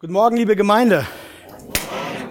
[0.00, 1.04] Guten Morgen, liebe Gemeinde.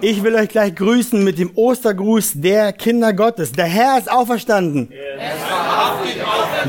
[0.00, 3.52] Ich will euch gleich grüßen mit dem Ostergruß der Kinder Gottes.
[3.52, 4.88] Der Herr ist auferstanden.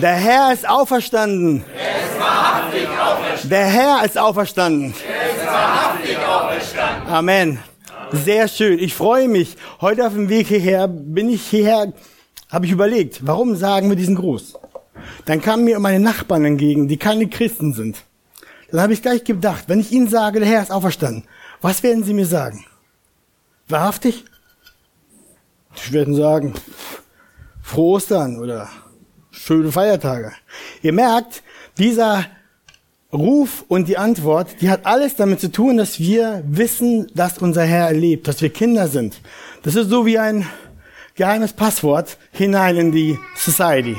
[0.01, 1.63] Der Herr ist auferstanden.
[3.43, 4.93] Der Herr ist auferstanden.
[7.07, 7.59] Amen.
[8.11, 8.77] Sehr schön.
[8.77, 9.55] Ich freue mich.
[9.79, 11.93] Heute auf dem Weg hierher bin ich hierher,
[12.49, 14.59] habe ich überlegt, warum sagen wir diesen Gruß?
[15.23, 18.03] Dann kamen mir meine Nachbarn entgegen, die keine Christen sind.
[18.71, 21.23] Dann habe ich gleich gedacht, wenn ich Ihnen sage, der Herr ist auferstanden,
[21.61, 22.65] was werden Sie mir sagen?
[23.67, 24.25] Wahrhaftig?
[25.75, 26.53] Sie werden sagen,
[27.61, 28.69] frohe Ostern oder
[29.31, 30.33] schöne Feiertage.
[30.81, 31.43] Ihr merkt,
[31.77, 32.25] dieser
[33.11, 37.63] Ruf und die Antwort, die hat alles damit zu tun, dass wir wissen, dass unser
[37.63, 39.19] Herr erlebt, dass wir Kinder sind.
[39.63, 40.47] Das ist so wie ein
[41.15, 43.97] geheimes Passwort hinein in die Society.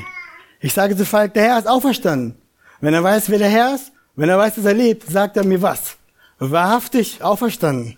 [0.61, 2.37] Ich sage zu Falk, der Herr ist auferstanden.
[2.81, 5.47] Wenn er weiß, wer der Herr ist, wenn er weiß, dass er lebt, sagt er
[5.47, 5.97] mir was?
[6.39, 7.97] Wahrhaftig auferstanden.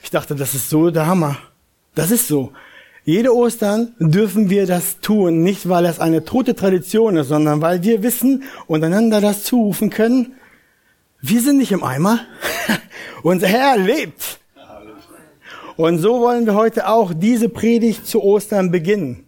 [0.00, 1.38] Ich dachte, das ist so der Hammer.
[1.96, 2.52] Das ist so.
[3.04, 7.82] Jede Ostern dürfen wir das tun, nicht weil es eine tote Tradition ist, sondern weil
[7.82, 10.36] wir wissen und einander das zurufen können.
[11.20, 12.20] Wir sind nicht im Eimer.
[13.24, 14.38] Unser Herr lebt.
[15.74, 19.25] Und so wollen wir heute auch diese Predigt zu Ostern beginnen.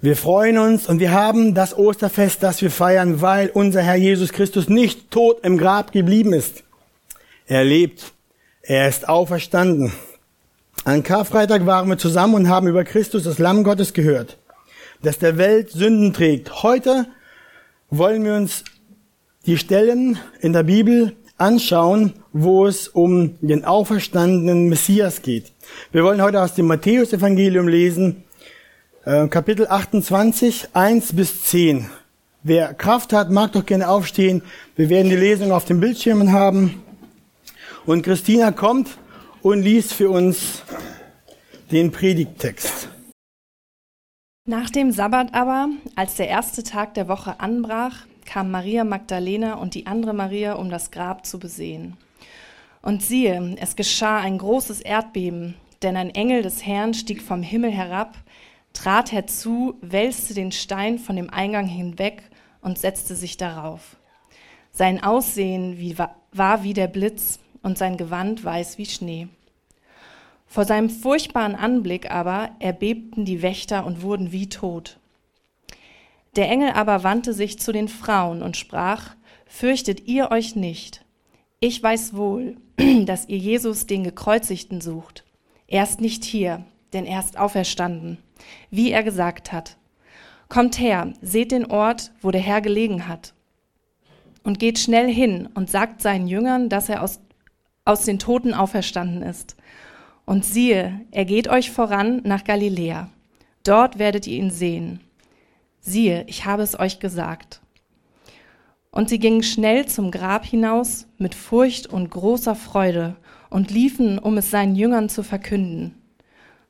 [0.00, 4.30] Wir freuen uns und wir haben das Osterfest, das wir feiern, weil unser Herr Jesus
[4.30, 6.62] Christus nicht tot im Grab geblieben ist.
[7.48, 8.12] Er lebt.
[8.62, 9.92] Er ist auferstanden.
[10.84, 14.38] An Karfreitag waren wir zusammen und haben über Christus, das Lamm Gottes, gehört,
[15.02, 16.62] das der Welt Sünden trägt.
[16.62, 17.06] Heute
[17.90, 18.62] wollen wir uns
[19.46, 25.50] die Stellen in der Bibel anschauen, wo es um den auferstandenen Messias geht.
[25.90, 28.22] Wir wollen heute aus dem Matthäusevangelium lesen,
[29.08, 31.88] Kapitel 28, 1 bis 10.
[32.42, 34.42] Wer Kraft hat, mag doch gerne aufstehen.
[34.76, 36.82] Wir werden die Lesung auf den Bildschirmen haben.
[37.86, 38.98] Und Christina kommt
[39.40, 40.62] und liest für uns
[41.70, 42.90] den Predigttext.
[44.44, 49.72] Nach dem Sabbat aber, als der erste Tag der Woche anbrach, kam Maria Magdalena und
[49.72, 51.96] die andere Maria, um das Grab zu besehen.
[52.82, 57.70] Und siehe, es geschah ein großes Erdbeben, denn ein Engel des Herrn stieg vom Himmel
[57.70, 58.14] herab
[58.78, 62.22] trat herzu, wälzte den Stein von dem Eingang hinweg
[62.60, 63.96] und setzte sich darauf.
[64.70, 69.26] Sein Aussehen wie, war wie der Blitz und sein Gewand weiß wie Schnee.
[70.46, 75.00] Vor seinem furchtbaren Anblick aber erbebten die Wächter und wurden wie tot.
[76.36, 79.16] Der Engel aber wandte sich zu den Frauen und sprach,
[79.46, 81.04] Fürchtet ihr euch nicht.
[81.58, 82.56] Ich weiß wohl,
[83.06, 85.24] dass ihr Jesus den Gekreuzigten sucht.
[85.66, 88.18] Er ist nicht hier, denn er ist auferstanden
[88.70, 89.76] wie er gesagt hat.
[90.48, 93.34] Kommt her, seht den Ort, wo der Herr gelegen hat.
[94.42, 97.20] Und geht schnell hin und sagt seinen Jüngern, dass er aus,
[97.84, 99.56] aus den Toten auferstanden ist.
[100.24, 103.10] Und siehe, er geht euch voran nach Galiläa.
[103.62, 105.00] Dort werdet ihr ihn sehen.
[105.80, 107.60] Siehe, ich habe es euch gesagt.
[108.90, 113.16] Und sie gingen schnell zum Grab hinaus mit Furcht und großer Freude
[113.50, 115.97] und liefen, um es seinen Jüngern zu verkünden.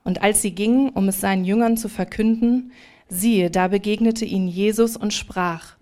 [0.04, 2.72] Und als sie gingen, um es seinen Jüngern zu verkünden,
[3.08, 5.76] siehe, da begegnete ihnen Jesus und sprach,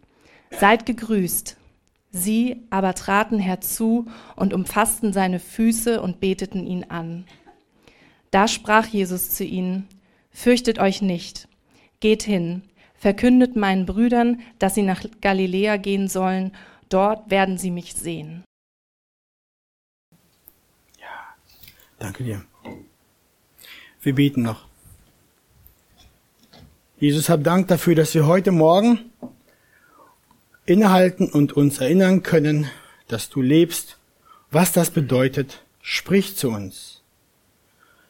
[0.51, 1.57] Seid gegrüßt.
[2.11, 4.07] Sie aber traten herzu
[4.37, 7.27] und umfassten seine Füße und beteten ihn an.
[8.31, 9.87] Da sprach Jesus zu ihnen,
[10.31, 11.49] Fürchtet euch nicht,
[12.01, 12.63] geht hin,
[12.95, 16.53] verkündet meinen Brüdern, dass sie nach Galiläa gehen sollen,
[16.89, 18.45] dort werden sie mich sehen.
[21.01, 21.35] Ja,
[21.99, 22.45] danke dir.
[24.07, 24.67] Wir beten noch.
[27.01, 29.01] Jesus, hab Dank dafür, dass wir heute Morgen
[30.65, 32.71] innehalten und uns erinnern können,
[33.09, 33.99] dass du lebst,
[34.53, 35.65] was das bedeutet.
[35.83, 37.03] Sprich zu uns,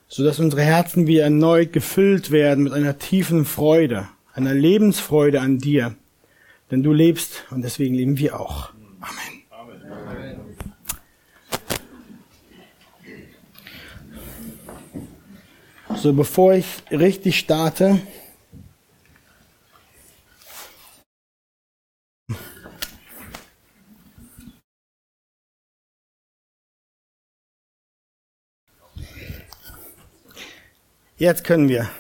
[0.07, 5.61] so dass unsere Herzen wieder erneut gefüllt werden mit einer tiefen Freude, einer Lebensfreude an
[5.61, 5.95] dir.
[6.71, 8.69] Denn du lebst und deswegen leben wir auch.
[9.01, 9.36] Amen.
[16.07, 18.01] So, bevor ich richtig starte,
[31.17, 31.91] Jetzt können wir.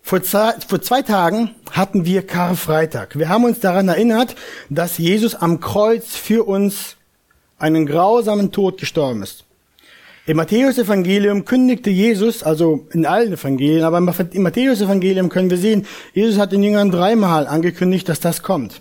[0.00, 3.18] Vor vor zwei Tagen hatten wir Karfreitag.
[3.18, 4.36] Wir haben uns daran erinnert,
[4.70, 6.96] dass Jesus am Kreuz für uns
[7.58, 9.44] einen grausamen Tod gestorben ist.
[10.26, 14.06] Im Matthäus-Evangelium kündigte Jesus, also in allen Evangelien, aber im
[14.42, 15.84] Matthäus-Evangelium können wir sehen,
[16.14, 18.80] Jesus hat den Jüngern dreimal angekündigt, dass das kommt.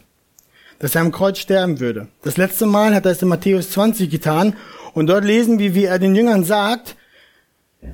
[0.79, 2.07] Dass er am Kreuz sterben würde.
[2.21, 4.55] Das letzte Mal hat er es in Matthäus 20 getan
[4.93, 6.95] und dort lesen wir, wie er den Jüngern sagt,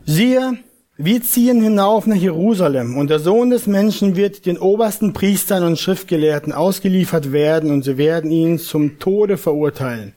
[0.05, 0.59] siehe,
[0.97, 5.79] wir ziehen hinauf nach Jerusalem und der Sohn des Menschen wird den obersten Priestern und
[5.79, 10.13] Schriftgelehrten ausgeliefert werden und sie werden ihn zum Tode verurteilen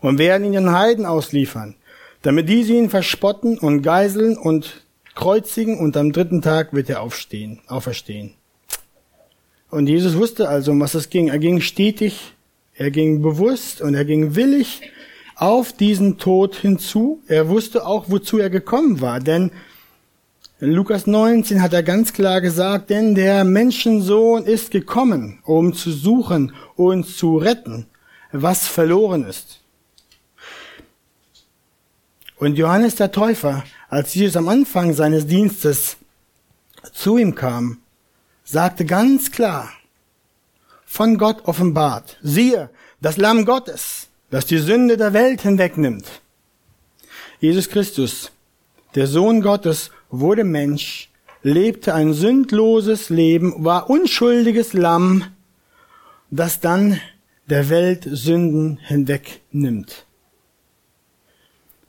[0.00, 1.76] und werden ihn den Heiden ausliefern,
[2.22, 4.82] damit diese ihn verspotten und geiseln und
[5.14, 8.34] kreuzigen und am dritten Tag wird er aufstehen, auferstehen.
[9.70, 11.28] Und Jesus wusste also, um was es ging.
[11.28, 12.34] Er ging stetig,
[12.74, 14.80] er ging bewusst und er ging willig
[15.36, 17.22] auf diesen Tod hinzu.
[17.26, 19.50] Er wusste auch, wozu er gekommen war, denn
[20.60, 25.92] in Lukas 19 hat er ganz klar gesagt, denn der Menschensohn ist gekommen, um zu
[25.92, 27.86] suchen und zu retten,
[28.32, 29.60] was verloren ist.
[32.38, 35.96] Und Johannes der Täufer, als Jesus am Anfang seines Dienstes
[36.92, 37.78] zu ihm kam,
[38.44, 39.70] sagte ganz klar,
[40.86, 42.70] von Gott offenbart, siehe,
[43.00, 46.06] das Lamm Gottes, das die Sünde der Welt hinwegnimmt.
[47.40, 48.30] Jesus Christus,
[48.94, 51.10] der Sohn Gottes, wurde Mensch,
[51.42, 55.24] lebte ein sündloses Leben, war unschuldiges Lamm,
[56.30, 57.00] das dann
[57.46, 60.06] der Welt Sünden hinwegnimmt.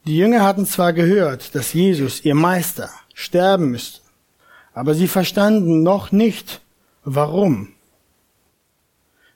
[0.06, 4.02] Die Jünger hatten zwar gehört, dass Jesus, ihr Meister, sterben müsste,
[4.74, 6.62] aber sie verstanden noch nicht,
[7.04, 7.74] warum.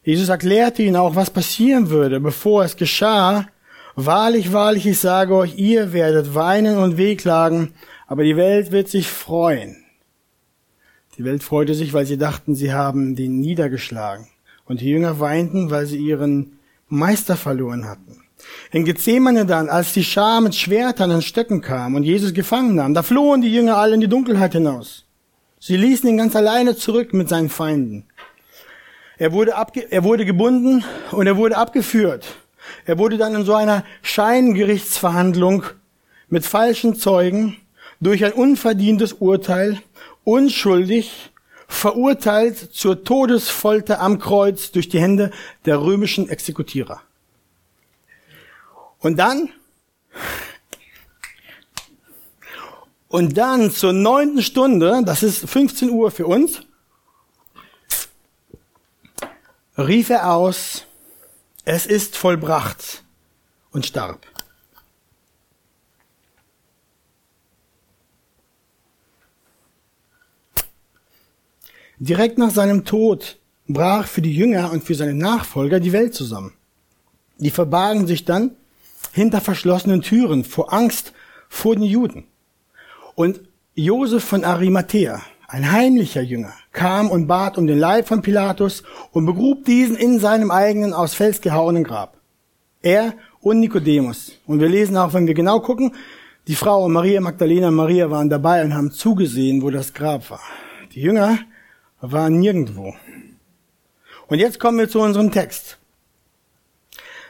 [0.04, 3.48] Jesus erklärte ihnen auch, was passieren würde, bevor es geschah.
[3.96, 7.74] Wahrlich, wahrlich, ich sage euch, ihr werdet weinen und wehklagen,
[8.08, 9.84] aber die Welt wird sich freuen.
[11.18, 14.28] Die Welt freute sich, weil sie dachten, sie haben den niedergeschlagen.
[14.66, 16.58] Und die Jünger weinten, weil sie ihren
[16.88, 18.23] Meister verloren hatten.
[18.72, 22.94] In Gethsemane dann, als die Schar mit Schwertern und Stöcken kam und Jesus gefangen nahm,
[22.94, 25.06] da flohen die Jünger alle in die Dunkelheit hinaus.
[25.60, 28.06] Sie ließen ihn ganz alleine zurück mit seinen Feinden.
[29.18, 32.26] Er wurde, abge er wurde gebunden und er wurde abgeführt.
[32.86, 35.64] Er wurde dann in so einer Scheingerichtsverhandlung
[36.30, 37.58] mit falschen Zeugen
[38.02, 39.80] durch ein unverdientes Urteil
[40.24, 41.32] unschuldig
[41.68, 45.32] verurteilt zur Todesfolter am Kreuz durch die Hände
[45.66, 47.02] der römischen Exekutierer.
[49.04, 49.50] Und dann,
[53.10, 56.62] und dann zur neunten Stunde, das ist 15 Uhr für uns,
[59.78, 60.86] rief er aus,
[61.66, 63.04] es ist vollbracht
[63.72, 64.26] und starb.
[72.00, 76.54] Direkt nach seinem Tod brach für die Jünger und für seine Nachfolger die Welt zusammen.
[77.38, 78.56] Die verbargen sich dann
[79.14, 81.14] hinter verschlossenen Türen vor Angst
[81.48, 82.26] vor den Juden.
[83.16, 83.42] Und
[83.76, 88.82] Josef von Arimathea, ein heimlicher Jünger, kam und bat um den Leib von Pilatus
[89.12, 92.18] und begrub diesen in seinem eigenen aus Fels gehauenen Grab.
[92.82, 94.32] Er und Nikodemus.
[94.48, 95.94] Und wir lesen auch, wenn wir genau gucken,
[96.48, 100.42] die Frau Maria Magdalena und Maria waren dabei und haben zugesehen, wo das Grab war.
[100.94, 101.38] Die Jünger
[102.02, 102.96] war nirgendwo.
[104.28, 105.78] Und jetzt kommen wir zu unserem Text.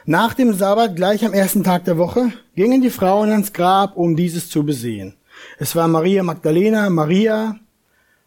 [0.06, 4.16] Nach dem Sabbat, gleich am ersten Tag der Woche, gingen die Frauen ans Grab, um
[4.16, 5.16] dieses zu besehen.
[5.58, 7.58] Es war Maria Magdalena, Maria,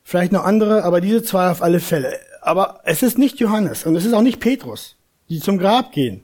[0.04, 2.20] vielleicht noch andere, aber diese zwei auf alle Fälle.
[2.42, 4.96] Aber es ist nicht Johannes und es ist auch nicht Petrus,
[5.30, 6.24] die zum Grab gehen.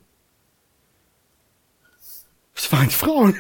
[2.56, 3.36] Es waren die Frauen.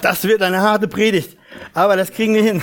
[0.00, 1.36] Das wird eine harte Predigt,
[1.74, 2.62] aber das kriegen wir hin.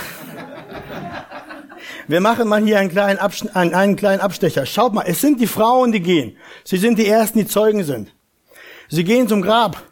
[2.08, 4.64] Wir machen mal hier einen kleinen, einen, einen kleinen Abstecher.
[4.64, 6.38] Schaut mal, es sind die Frauen, die gehen.
[6.64, 8.14] Sie sind die Ersten, die Zeugen sind.
[8.88, 9.82] Sie gehen zum Grab.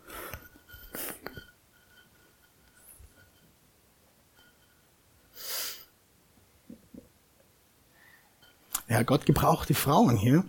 [8.88, 10.42] Ja, Gott gebraucht die Frauen hier.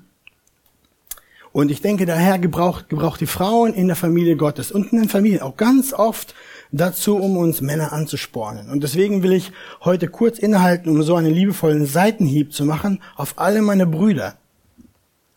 [1.52, 5.00] Und ich denke, der Herr gebraucht, gebraucht die Frauen in der Familie Gottes und in
[5.00, 6.34] den Familien auch ganz oft
[6.72, 8.70] dazu, um uns Männer anzuspornen.
[8.70, 9.52] Und deswegen will ich
[9.84, 14.38] heute kurz innehalten, um so einen liebevollen Seitenhieb zu machen auf alle meine Brüder.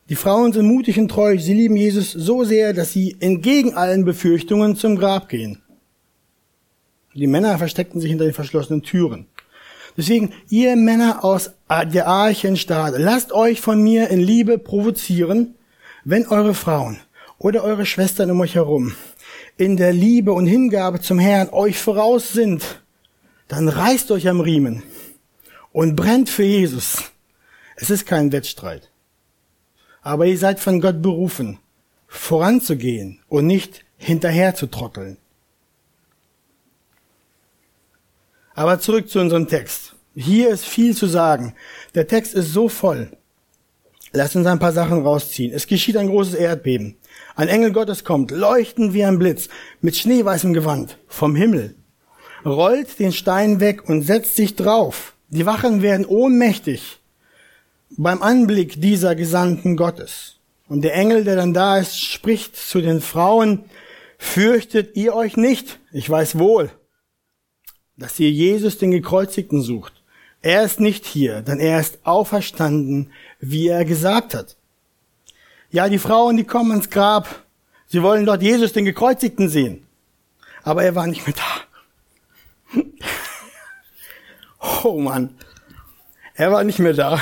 [0.08, 4.04] Die Frauen sind mutig und treu, sie lieben Jesus so sehr, dass sie entgegen allen
[4.04, 5.62] Befürchtungen zum Grab gehen.
[7.14, 9.26] Die Männer versteckten sich hinter den verschlossenen Türen.
[9.96, 11.52] Deswegen, ihr Männer aus
[11.92, 15.54] der Archenstaat, lasst euch von mir in Liebe provozieren,
[16.04, 16.98] wenn eure Frauen
[17.38, 18.94] oder eure Schwestern um euch herum
[19.60, 22.80] in der Liebe und Hingabe zum Herrn euch voraus sind,
[23.46, 24.82] dann reißt euch am Riemen
[25.70, 27.12] und brennt für Jesus.
[27.76, 28.90] Es ist kein Wettstreit.
[30.00, 31.58] Aber ihr seid von Gott berufen,
[32.08, 35.18] voranzugehen und nicht hinterher zu trotteln.
[38.54, 39.94] Aber zurück zu unserem Text.
[40.14, 41.54] Hier ist viel zu sagen.
[41.94, 43.14] Der Text ist so voll.
[44.12, 45.52] Lass uns ein paar Sachen rausziehen.
[45.52, 46.96] Es geschieht ein großes Erdbeben.
[47.40, 49.48] Ein Engel Gottes kommt, leuchtend wie ein Blitz,
[49.80, 51.74] mit schneeweißem Gewand, vom Himmel,
[52.44, 55.14] rollt den Stein weg und setzt sich drauf.
[55.30, 56.98] Die Wachen werden ohnmächtig
[57.96, 60.36] beim Anblick dieser Gesandten Gottes.
[60.68, 63.64] Und der Engel, der dann da ist, spricht zu den Frauen,
[64.18, 66.70] fürchtet ihr euch nicht, ich weiß wohl,
[67.96, 69.94] dass ihr Jesus den Gekreuzigten sucht.
[70.42, 74.58] Er ist nicht hier, denn er ist auferstanden, wie er gesagt hat.
[75.70, 77.28] Ja, die Frauen, die kommen ins Grab.
[77.86, 79.86] Sie wollen dort Jesus, den Gekreuzigten, sehen.
[80.62, 82.80] Aber er war nicht mehr da.
[84.82, 85.34] Oh Mann.
[86.34, 87.20] Er war nicht mehr da.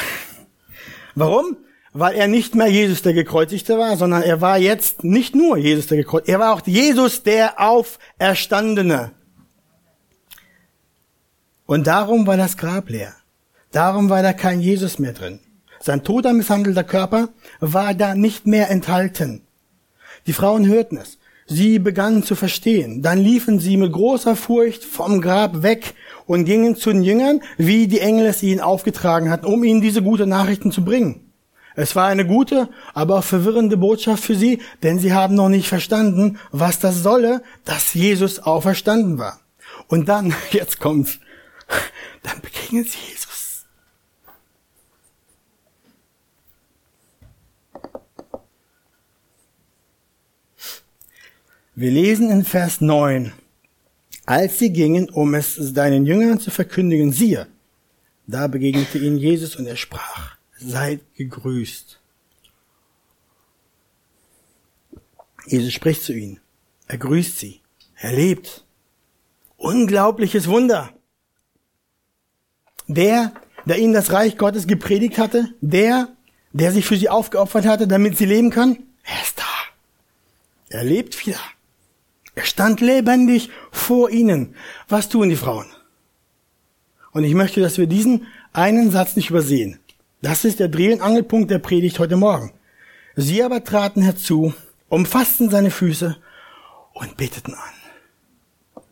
[1.14, 1.56] Warum?
[1.92, 5.86] Weil er nicht mehr Jesus der Gekreuzigte war, sondern er war jetzt nicht nur Jesus
[5.86, 9.12] der Gekreuzigte, er war auch Jesus der Auferstandene.
[11.66, 13.14] Und darum war das Grab leer.
[13.72, 15.40] Darum war da kein Jesus mehr drin.
[15.80, 17.28] Sein toter, misshandelter Körper
[17.60, 19.42] war da nicht mehr enthalten.
[20.26, 21.18] Die Frauen hörten es.
[21.46, 23.00] Sie begannen zu verstehen.
[23.00, 25.94] Dann liefen sie mit großer Furcht vom Grab weg
[26.26, 30.02] und gingen zu den Jüngern, wie die Engel es ihnen aufgetragen hatten, um ihnen diese
[30.02, 31.32] gute Nachrichten zu bringen.
[31.74, 35.68] Es war eine gute, aber auch verwirrende Botschaft für sie, denn sie haben noch nicht
[35.68, 39.40] verstanden, was das solle, dass Jesus auferstanden war.
[39.86, 41.18] Und dann, jetzt kommt's,
[42.24, 43.28] dann begegnen sie Jesus.
[51.80, 53.32] Wir lesen in Vers 9,
[54.26, 57.46] als sie gingen, um es deinen Jüngern zu verkündigen, siehe,
[58.26, 62.00] da begegnete ihnen Jesus und er sprach, seid gegrüßt.
[65.46, 66.40] Jesus spricht zu ihnen,
[66.88, 67.60] er grüßt sie,
[67.94, 68.64] er lebt.
[69.56, 70.92] Unglaubliches Wunder.
[72.88, 73.32] Der,
[73.66, 76.08] der ihnen das Reich Gottes gepredigt hatte, der,
[76.52, 79.44] der sich für sie aufgeopfert hatte, damit sie leben können, er ist da.
[80.70, 81.38] Er lebt wieder.
[82.38, 84.54] Er stand lebendig vor ihnen.
[84.88, 85.66] Was tun die Frauen?
[87.10, 89.80] Und ich möchte, dass wir diesen einen Satz nicht übersehen.
[90.22, 92.52] Das ist der Dreh- und Angelpunkt der Predigt heute Morgen.
[93.16, 94.54] Sie aber traten herzu,
[94.88, 96.16] umfassten seine Füße
[96.92, 98.84] und beteten an.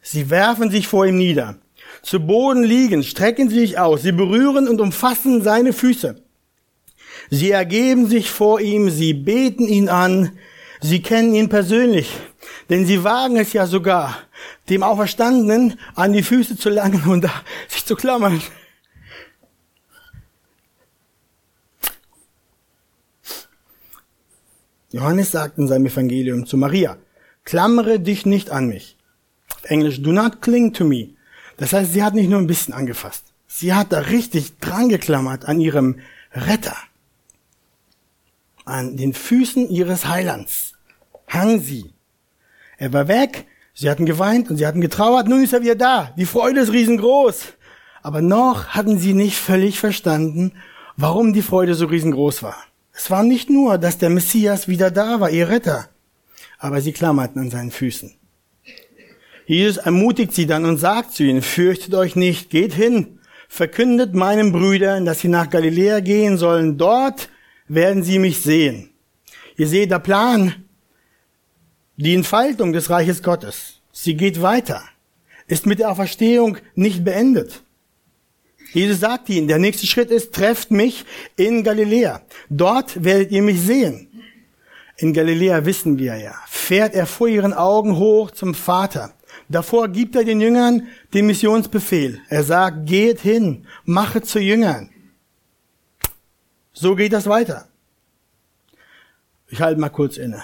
[0.00, 1.58] Sie werfen sich vor ihm nieder
[2.00, 6.22] zu Boden liegen, strecken sie sich aus, sie berühren und umfassen seine Füße.
[7.28, 10.32] Sie ergeben sich vor ihm, sie beten ihn an,
[10.82, 12.12] sie kennen ihn persönlich,
[12.68, 14.18] denn sie wagen es ja sogar,
[14.68, 17.26] dem Auferstandenen an die Füße zu langen und
[17.68, 18.42] sich zu klammern.
[24.90, 26.98] Johannes sagt in seinem Evangelium zu Maria,
[27.44, 28.98] klammere dich nicht an mich.
[29.54, 31.14] Auf Englisch, do not cling to me.
[31.56, 33.24] Das heißt, sie hat nicht nur ein bisschen angefasst.
[33.46, 36.00] Sie hat da richtig dran geklammert an ihrem
[36.34, 36.76] Retter.
[38.64, 40.71] An den Füßen ihres Heilands
[41.32, 41.92] hang sie.
[42.78, 46.12] Er war weg, sie hatten geweint und sie hatten getrauert, nun ist er wieder da.
[46.16, 47.54] Die Freude ist riesengroß.
[48.02, 50.52] Aber noch hatten sie nicht völlig verstanden,
[50.96, 52.56] warum die Freude so riesengroß war.
[52.92, 55.88] Es war nicht nur, dass der Messias wieder da war, ihr Retter,
[56.58, 58.14] aber sie klammerten an seinen Füßen.
[59.46, 64.52] Jesus ermutigt sie dann und sagt zu ihnen, fürchtet euch nicht, geht hin, verkündet meinen
[64.52, 67.28] Brüdern, dass sie nach Galiläa gehen sollen, dort
[67.68, 68.90] werden sie mich sehen.
[69.56, 70.54] Ihr seht, der Plan,
[71.96, 74.82] die Entfaltung des Reiches Gottes, sie geht weiter,
[75.46, 77.62] ist mit der Auferstehung nicht beendet.
[78.72, 81.04] Jesus sagt ihnen, der nächste Schritt ist, trefft mich
[81.36, 82.22] in Galiläa.
[82.48, 84.08] Dort werdet ihr mich sehen.
[84.96, 89.12] In Galiläa wissen wir ja, fährt er vor ihren Augen hoch zum Vater.
[89.48, 92.20] Davor gibt er den Jüngern den Missionsbefehl.
[92.28, 94.88] Er sagt, geht hin, mache zu Jüngern.
[96.72, 97.68] So geht das weiter.
[99.48, 100.42] Ich halte mal kurz inne.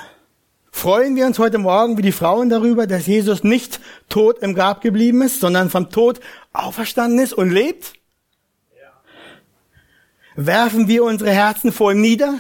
[0.78, 4.80] Freuen wir uns heute Morgen wie die Frauen darüber, dass Jesus nicht tot im Grab
[4.80, 6.20] geblieben ist, sondern vom Tod
[6.52, 7.94] auferstanden ist und lebt?
[10.36, 12.38] Werfen wir unsere Herzen vor ihm nieder?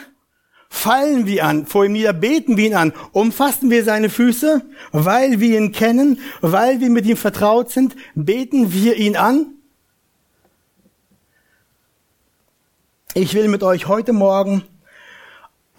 [0.70, 5.40] fallen wir an, vor ihm nieder, beten wir ihn an, umfassen wir seine Füße, weil
[5.40, 9.46] wir ihn kennen, weil wir mit ihm vertraut sind, beten wir ihn an.
[13.14, 14.62] Ich will mit euch heute Morgen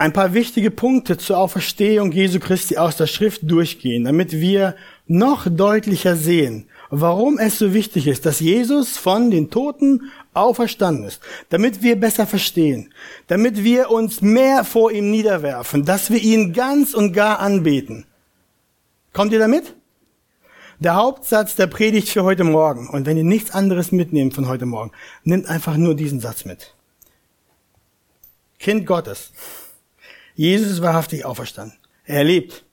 [0.00, 4.74] ein paar wichtige Punkte zur Auferstehung Jesu Christi aus der Schrift durchgehen, damit wir
[5.06, 11.20] noch deutlicher sehen, warum es so wichtig ist, dass Jesus von den Toten auferstanden ist,
[11.50, 12.94] damit wir besser verstehen,
[13.26, 18.06] damit wir uns mehr vor ihm niederwerfen, dass wir ihn ganz und gar anbeten.
[19.12, 19.74] Kommt ihr damit?
[20.78, 24.64] Der Hauptsatz der Predigt für heute Morgen, und wenn ihr nichts anderes mitnehmt von heute
[24.64, 24.92] Morgen,
[25.24, 26.74] nehmt einfach nur diesen Satz mit.
[28.58, 29.32] Kind Gottes.
[30.40, 31.76] Jesus ist wahrhaftig auferstanden.
[32.06, 32.64] Er lebt.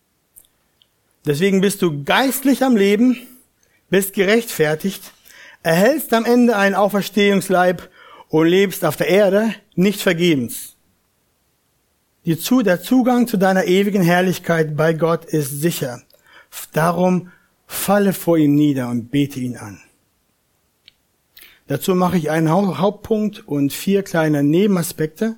[1.26, 3.18] Deswegen bist du geistlich am Leben,
[3.90, 5.12] bist gerechtfertigt,
[5.64, 7.90] erhältst am Ende einen Auferstehungsleib
[8.30, 10.78] und lebst auf der Erde nicht vergebens.
[12.24, 16.02] der Zugang zu deiner ewigen Herrlichkeit bei Gott ist sicher.
[16.72, 17.34] Darum
[17.66, 19.82] falle vor ihm nieder und bete ihn an.
[21.68, 25.36] Dazu mache ich einen Hauptpunkt und vier kleine Nebenaspekte,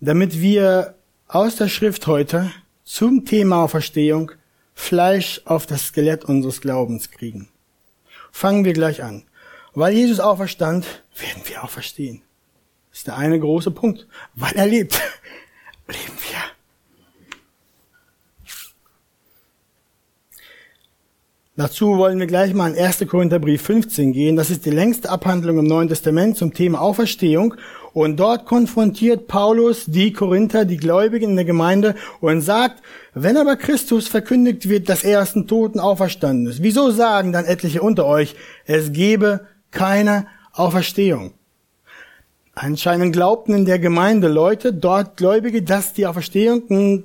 [0.00, 0.96] damit wir
[1.32, 2.50] aus der Schrift heute
[2.82, 4.32] zum Thema Auferstehung
[4.74, 7.48] Fleisch auf das Skelett unseres Glaubens kriegen.
[8.32, 9.22] Fangen wir gleich an.
[9.72, 12.22] Weil Jesus auferstand, werden wir auferstehen.
[12.90, 14.08] Das ist der eine große Punkt.
[14.34, 14.94] Weil er lebt,
[15.86, 16.40] leben wir.
[21.54, 23.06] Dazu wollen wir gleich mal in 1.
[23.06, 24.34] Korintherbrief 15 gehen.
[24.34, 27.54] Das ist die längste Abhandlung im Neuen Testament zum Thema Auferstehung.
[27.92, 32.82] Und dort konfrontiert Paulus die Korinther, die Gläubigen in der Gemeinde und sagt,
[33.14, 37.44] wenn aber Christus verkündigt wird, dass er aus den Toten auferstanden ist, wieso sagen dann
[37.44, 41.32] etliche unter euch, es gebe keine Auferstehung?
[42.54, 47.04] Anscheinend glaubten in der Gemeinde Leute, dort Gläubige, dass die Auferstehung ein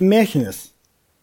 [0.00, 0.72] Märchen ist,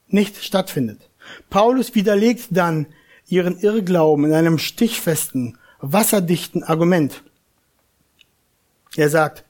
[0.07, 1.09] nicht stattfindet.
[1.49, 2.87] Paulus widerlegt dann
[3.27, 7.23] ihren Irrglauben in einem stichfesten, wasserdichten Argument.
[8.95, 9.43] Er sagt,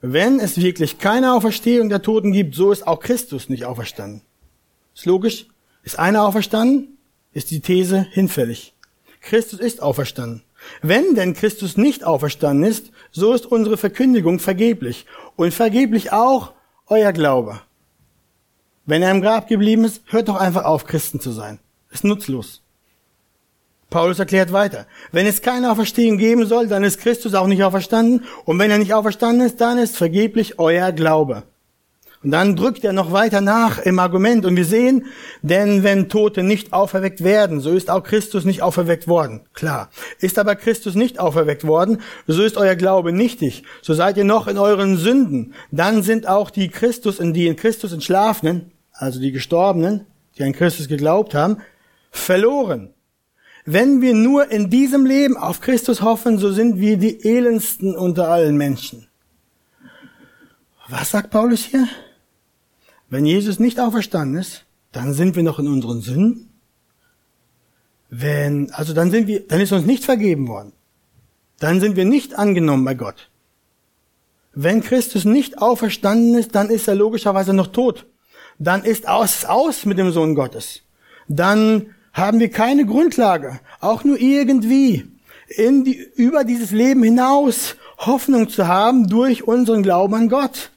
[0.00, 4.22] wenn es wirklich keine Auferstehung der Toten gibt, so ist auch Christus nicht auferstanden.
[4.94, 5.46] Ist logisch?
[5.82, 6.98] Ist einer auferstanden?
[7.32, 8.74] Ist die These hinfällig.
[9.20, 10.42] Christus ist auferstanden.
[10.82, 16.52] Wenn denn Christus nicht auferstanden ist, so ist unsere Verkündigung vergeblich und vergeblich auch
[16.86, 17.60] euer Glaube.
[18.84, 21.58] Wenn er im Grab geblieben ist, hört doch einfach auf, Christen zu sein.
[21.90, 22.62] Ist nutzlos.
[23.96, 24.84] Paulus erklärt weiter.
[25.10, 28.24] Wenn es keine Auferstehung geben soll, dann ist Christus auch nicht auferstanden.
[28.44, 31.44] Und wenn er nicht auferstanden ist, dann ist vergeblich euer Glaube.
[32.22, 34.44] Und dann drückt er noch weiter nach im Argument.
[34.44, 35.06] Und wir sehen,
[35.40, 39.46] denn wenn Tote nicht auferweckt werden, so ist auch Christus nicht auferweckt worden.
[39.54, 39.88] Klar.
[40.20, 43.62] Ist aber Christus nicht auferweckt worden, so ist euer Glaube nichtig.
[43.80, 45.54] So seid ihr noch in euren Sünden.
[45.70, 50.04] Dann sind auch die Christus, in die in Christus entschlafenen, also die Gestorbenen,
[50.36, 51.62] die an Christus geglaubt haben,
[52.10, 52.92] verloren.
[53.68, 58.28] Wenn wir nur in diesem Leben auf Christus hoffen, so sind wir die elendsten unter
[58.28, 59.08] allen Menschen.
[60.88, 61.88] Was sagt Paulus hier?
[63.10, 66.48] Wenn Jesus nicht auferstanden ist, dann sind wir noch in unseren Sünden.
[68.08, 70.72] Wenn, also dann sind wir, dann ist uns nicht vergeben worden.
[71.58, 73.30] Dann sind wir nicht angenommen bei Gott.
[74.54, 78.06] Wenn Christus nicht auferstanden ist, dann ist er logischerweise noch tot.
[78.60, 80.82] Dann ist aus, aus mit dem Sohn Gottes.
[81.26, 85.04] Dann haben wir keine Grundlage, auch nur irgendwie,
[85.48, 90.72] in die, über dieses Leben hinaus Hoffnung zu haben durch unseren Glauben an Gott.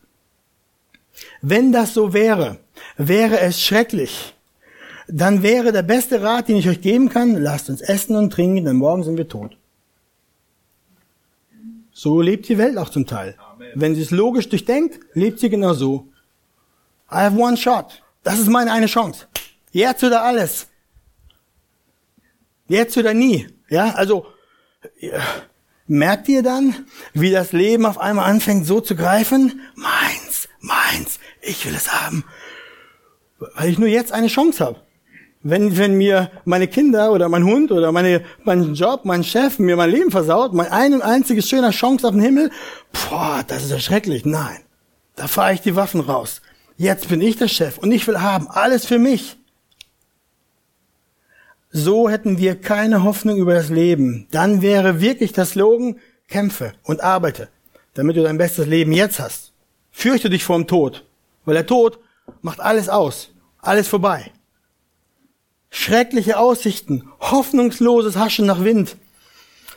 [1.42, 2.58] Wenn das so wäre,
[2.98, 4.36] wäre es schrecklich.
[5.08, 8.66] Dann wäre der beste Rat, den ich euch geben kann, lasst uns essen und trinken,
[8.66, 9.58] denn morgen sind wir tot.
[11.92, 13.36] So lebt die Welt auch zum Teil.
[13.54, 13.72] Amen.
[13.76, 16.08] Wenn sie es logisch durchdenkt, lebt sie genau so.
[17.12, 18.04] I have one shot.
[18.24, 19.26] Das ist meine eine Chance.
[19.72, 20.69] Jetzt oder alles.
[22.70, 23.48] Jetzt oder nie.
[23.70, 24.28] Ja, also
[25.88, 29.60] merkt ihr dann, wie das Leben auf einmal anfängt so zu greifen?
[29.76, 32.24] Meins, meins, ich will es haben,
[33.40, 34.82] weil ich nur jetzt eine Chance habe.
[35.42, 39.78] Wenn, wenn mir meine Kinder oder mein Hund oder meine, mein Job, mein Chef mir
[39.78, 42.52] mein Leben versaut, mein ein einziges schöner Chance auf den Himmel,
[42.92, 44.26] boah, das ist ja schrecklich.
[44.26, 44.60] Nein,
[45.16, 46.42] da fahre ich die Waffen raus.
[46.78, 49.39] Jetzt bin ich der Chef und ich will haben, alles für mich.
[51.72, 54.28] So hätten wir keine Hoffnung über das Leben.
[54.32, 57.50] Dann wäre wirklich das Slogan, kämpfe und arbeite,
[57.94, 59.54] damit du dein bestes Leben jetzt hast.
[59.92, 61.06] Fürchte dich vor dem Tod,
[61.46, 62.00] weil der Tod
[62.42, 64.32] macht alles aus, alles vorbei.
[65.70, 68.98] Schreckliche Aussichten, hoffnungsloses Haschen nach Wind.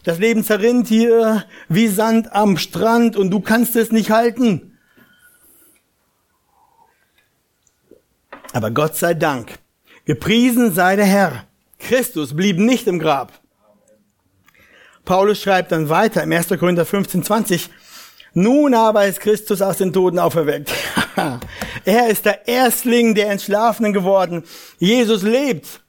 [0.04, 4.78] Das Leben zerrinnt hier wie Sand am Strand und du kannst es nicht halten.
[8.52, 9.58] Aber Gott sei Dank,
[10.04, 11.46] gepriesen sei der Herr,
[11.82, 13.40] Christus blieb nicht im Grab.
[15.04, 16.48] Paulus schreibt dann weiter im 1.
[16.48, 17.70] Korinther 15, 20,
[18.34, 20.72] nun aber ist Christus aus den Toten auferweckt.
[21.84, 24.44] er ist der Erstling der Entschlafenen geworden.
[24.78, 25.80] Jesus lebt.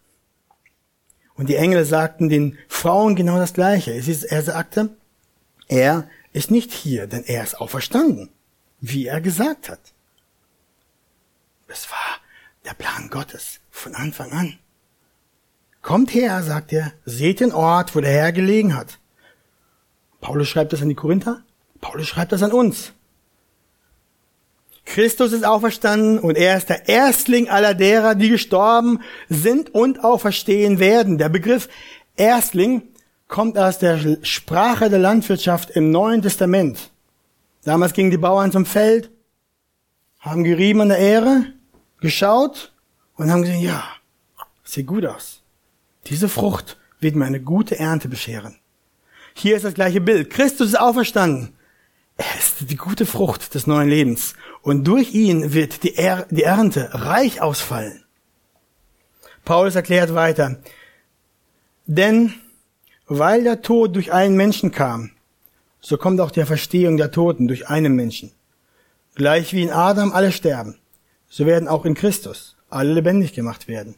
[1.36, 3.91] Und die Engel sagten den Frauen genau das Gleiche.
[3.91, 4.89] Er sagte,
[5.67, 8.29] er ist nicht hier, denn er ist auferstanden,
[8.82, 9.79] wie er gesagt hat.
[11.67, 12.19] Es war
[12.65, 14.60] der Plan Gottes von Anfang an.
[15.83, 18.99] Kommt her, sagt er, seht den Ort, wo der Herr gelegen hat.
[20.21, 21.43] Paulus schreibt das an die Korinther,
[21.81, 22.93] Paulus schreibt das an uns.
[24.85, 30.79] Christus ist auferstanden und er ist der Erstling aller derer, die gestorben sind und auferstehen
[30.79, 31.17] werden.
[31.17, 31.67] Der Begriff
[32.15, 32.83] Erstling
[33.27, 36.91] kommt aus der Sprache der Landwirtschaft im Neuen Testament.
[37.65, 39.11] Damals gingen die Bauern zum Feld,
[40.19, 41.45] haben gerieben an der Ehre,
[41.99, 42.71] geschaut
[43.15, 43.83] und haben gesehen, ja,
[44.63, 45.42] sieht gut aus.
[46.07, 48.57] Diese Frucht wird mir eine gute Ernte bescheren.
[49.33, 50.29] Hier ist das gleiche Bild.
[50.29, 51.53] Christus ist auferstanden.
[52.17, 54.35] Er ist die gute Frucht des neuen Lebens.
[54.61, 58.03] Und durch ihn wird die, er die Ernte reich ausfallen.
[59.45, 60.59] Paulus erklärt weiter,
[61.85, 62.33] denn
[63.07, 65.11] weil der Tod durch einen Menschen kam,
[65.81, 68.31] so kommt auch der Verstehung der Toten durch einen Menschen.
[69.15, 70.77] Gleich wie in Adam alle sterben,
[71.27, 73.95] so werden auch in Christus alle lebendig gemacht werden.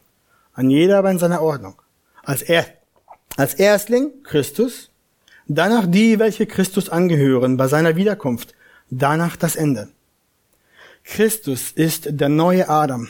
[0.53, 1.81] An jeder aber in seiner Ordnung.
[2.25, 2.65] Als, er,
[3.37, 4.89] als Erstling Christus,
[5.47, 8.55] danach die, welche Christus angehören bei seiner Wiederkunft,
[8.89, 9.89] danach das Ende.
[11.03, 13.09] Christus ist der neue Adam.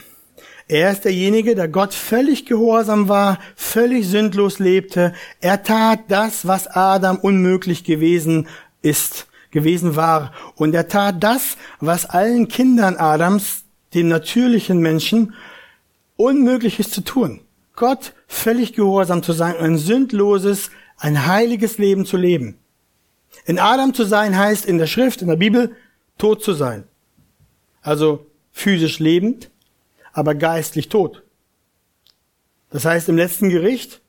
[0.67, 5.13] Er ist derjenige, der Gott völlig gehorsam war, völlig sündlos lebte.
[5.39, 8.49] Er tat das, was Adam unmöglich gewesen
[8.82, 10.34] ist, gewesen war.
[10.56, 15.36] Und er tat das, was allen Kindern Adams, den natürlichen Menschen,
[16.17, 17.44] unmöglich ist zu tun.
[17.75, 22.57] Gott völlig gehorsam zu sein, ein sündloses, ein heiliges Leben zu leben.
[23.45, 25.75] In Adam zu sein heißt in der Schrift, in der Bibel,
[26.17, 26.85] tot zu sein.
[27.81, 29.51] Also physisch lebend,
[30.13, 31.23] aber geistlich tot.
[32.69, 34.01] Das heißt im letzten Gericht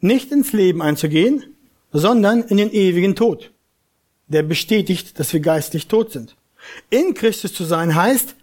[0.00, 1.56] nicht ins Leben einzugehen,
[1.92, 3.50] sondern in den ewigen Tod.
[4.28, 6.36] Der bestätigt, dass wir geistlich tot sind.
[6.90, 8.36] In Christus zu sein heißt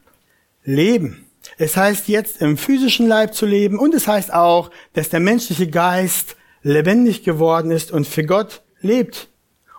[0.63, 1.26] leben.
[1.57, 5.67] Es heißt jetzt im physischen Leib zu leben und es heißt auch, dass der menschliche
[5.67, 9.29] Geist lebendig geworden ist und für Gott lebt.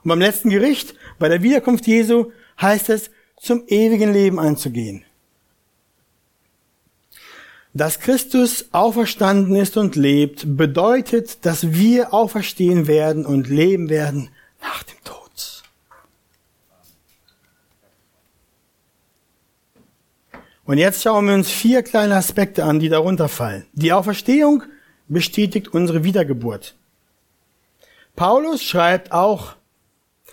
[0.03, 3.11] Und beim letzten Gericht, bei der Wiederkunft Jesu, heißt es,
[3.41, 5.05] zum ewigen Leben einzugehen.
[7.75, 14.83] Dass Christus auferstanden ist und lebt, bedeutet, dass wir auferstehen werden und leben werden nach
[14.83, 15.19] dem Tod.
[20.69, 23.65] Und jetzt schauen wir uns vier kleine Aspekte an, die darunter fallen.
[23.73, 24.65] Die Auferstehung
[25.09, 26.77] bestätigt unsere Wiedergeburt.
[28.15, 29.55] Paulus schreibt auch,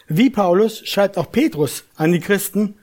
[0.10, 2.76] wie Paulus schreibt auch Petrus an die Christen,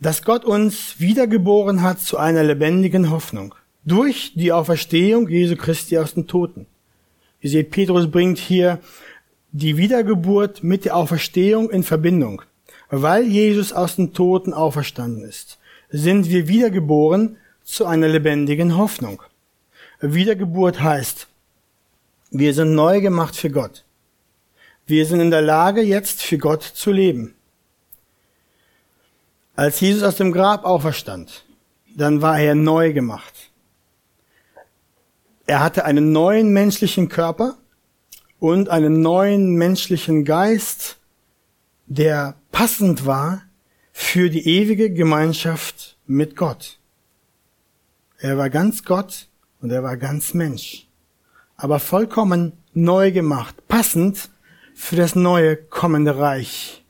[0.00, 6.14] dass Gott uns wiedergeboren hat zu einer lebendigen Hoffnung durch die Auferstehung Jesu Christi aus
[6.14, 6.66] den Toten.
[7.40, 8.80] Ihr seht, Petrus bringt hier
[9.52, 12.42] die Wiedergeburt mit der Auferstehung in Verbindung,
[12.90, 15.60] weil Jesus aus den Toten auferstanden ist.
[15.88, 19.22] Sind wir wiedergeboren zu einer lebendigen Hoffnung.
[20.00, 21.26] Wiedergeburt heißt,
[22.30, 23.84] wir sind neu gemacht für Gott.
[24.86, 27.34] Wir sind in der Lage, jetzt für Gott zu leben.
[29.56, 31.44] Als Jesus aus dem Grab auferstand,
[31.96, 33.50] dann war er neu gemacht.
[35.46, 37.56] Er hatte einen neuen menschlichen Körper
[38.38, 40.98] und einen neuen menschlichen Geist,
[41.86, 43.45] der passend war
[43.98, 46.78] für die ewige Gemeinschaft mit Gott.
[48.18, 49.28] Er war ganz Gott
[49.62, 50.86] und er war ganz Mensch,
[51.56, 54.28] aber vollkommen neu gemacht, passend
[54.74, 56.84] für das neue kommende Reich.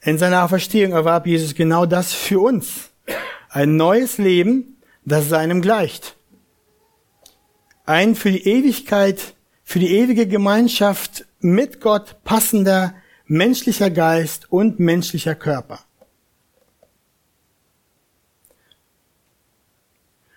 [0.00, 2.88] In seiner Auferstehung erwarb Jesus genau das für uns.
[3.50, 6.16] Ein neues Leben, das seinem gleicht.
[7.84, 12.94] Ein für die Ewigkeit, für die ewige Gemeinschaft mit Gott passender
[13.28, 15.80] menschlicher Geist und menschlicher Körper.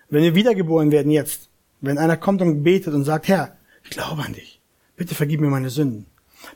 [0.10, 1.48] Wenn wir wiedergeboren werden jetzt,
[1.80, 4.60] wenn einer kommt und betet und sagt, Herr, ich glaube an dich,
[4.98, 6.06] bitte vergib mir meine Sünden,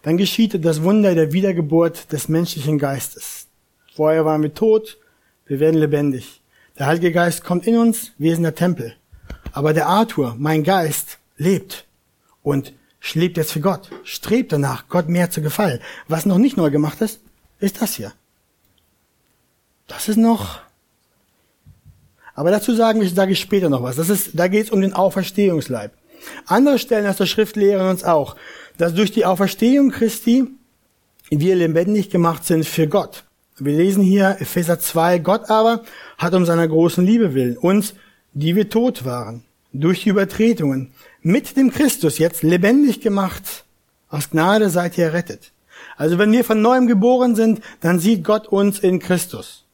[0.01, 3.47] dann geschieht das Wunder der Wiedergeburt des menschlichen Geistes.
[3.95, 4.97] Vorher waren wir tot,
[5.45, 6.41] wir werden lebendig.
[6.77, 8.95] Der Heilige Geist kommt in uns, wir sind der Tempel.
[9.53, 11.85] Aber der Arthur, mein Geist, lebt
[12.43, 12.73] und
[13.13, 15.79] lebt jetzt für Gott, strebt danach, Gott mehr zu gefallen.
[16.07, 17.19] Was noch nicht neu gemacht ist,
[17.59, 18.13] ist das hier.
[19.87, 20.61] Das ist noch.
[22.33, 23.95] Aber dazu sagen wir, sage ich später noch was.
[23.95, 25.91] Das ist, da geht es um den Auferstehungsleib.
[26.47, 28.35] Andere Stellen aus der Schrift lehren uns auch,
[28.77, 30.47] dass durch die Auferstehung Christi
[31.29, 33.23] wir lebendig gemacht sind für Gott.
[33.57, 35.83] Wir lesen hier Epheser 2, Gott aber
[36.17, 37.93] hat um seiner großen Liebe willen uns,
[38.33, 40.91] die wir tot waren, durch die Übertretungen,
[41.25, 43.65] mit dem Christus jetzt lebendig gemacht.
[44.09, 45.53] Aus Gnade seid ihr errettet.
[45.97, 49.65] Also wenn wir von neuem geboren sind, dann sieht Gott uns in Christus.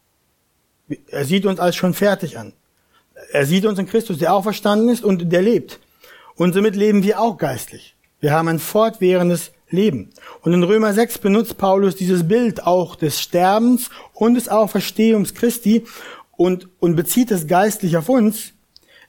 [1.07, 2.53] Er sieht uns als schon fertig an.
[3.33, 5.81] Er sieht uns in Christus, der auferstanden ist und der lebt.
[6.35, 7.95] Und somit leben wir auch geistlich.
[8.21, 10.11] Wir haben ein fortwährendes Leben.
[10.43, 15.83] Und in Römer 6 benutzt Paulus dieses Bild auch des Sterbens und des Auferstehungs Christi
[16.37, 18.53] und, und bezieht es geistlich auf uns.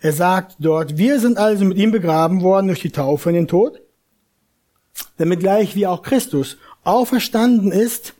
[0.03, 3.49] Er sagt dort, wir sind also mit ihm begraben worden durch die Taufe in den
[3.49, 3.81] Tod,
[5.17, 8.15] damit gleich wie auch Christus auferstanden ist,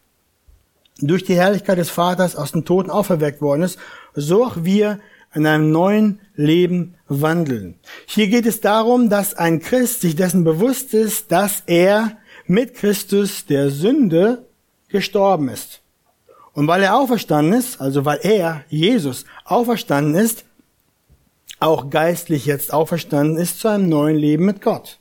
[1.01, 3.81] durch die Herrlichkeit des Vaters aus den Toten auferweckt worden ist,
[4.15, 5.01] so auch wir
[5.35, 7.75] in einem neuen Leben wandeln.
[8.07, 12.17] Hier geht es darum, dass ein Christ sich dessen bewusst ist, dass er
[12.47, 14.47] mit Christus der Sünde
[14.89, 15.81] gestorben ist.
[16.53, 20.45] Und weil er auferstanden ist, also weil er, Jesus, auferstanden ist,
[21.63, 24.99] auch geistlich jetzt auferstanden ist zu einem neuen Leben mit Gott.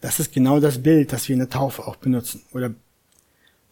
[0.00, 2.42] Das ist genau das Bild, das wir in der Taufe auch benutzen.
[2.52, 2.70] Oder